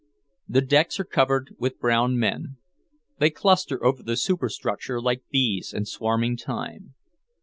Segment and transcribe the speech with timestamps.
[0.49, 2.57] The decks are covered with brown men.
[3.19, 6.95] They cluster over the superstructure like bees in swarming time.